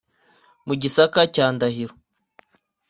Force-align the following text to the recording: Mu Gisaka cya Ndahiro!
Mu 0.67 0.73
Gisaka 0.81 1.21
cya 1.33 1.45
Ndahiro! 1.55 1.95